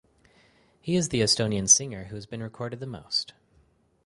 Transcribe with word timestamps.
He 0.81 0.95
is 0.95 1.09
the 1.09 1.21
Estonian 1.21 1.69
singer 1.69 2.05
who 2.05 2.15
has 2.15 2.25
been 2.25 2.41
recorded 2.41 2.79
the 2.79 2.87
most. 2.87 3.35